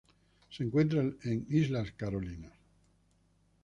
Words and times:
Se 0.49 0.63
encuentra 0.63 1.01
en 1.03 1.45
Islas 1.51 1.91
Carolinas. 1.91 2.53